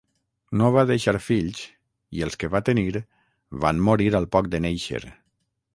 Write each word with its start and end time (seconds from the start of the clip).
No 0.61 0.69
va 0.75 0.85
deixar 0.91 1.13
fills, 1.25 1.61
i 2.19 2.25
els 2.29 2.39
que 2.45 2.49
va 2.57 2.63
tenir 2.71 2.87
van 3.67 3.87
morir 3.91 4.13
al 4.21 4.31
poc 4.37 4.53
de 4.57 4.65
néixer. 4.69 5.07